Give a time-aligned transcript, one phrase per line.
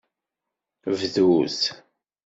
[0.99, 1.61] Bdut.